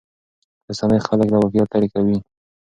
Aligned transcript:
رسنۍ 0.69 0.99
خلک 1.07 1.27
له 1.31 1.37
واقعیت 1.43 1.69
لرې 1.73 1.89
کوي. 1.93 2.17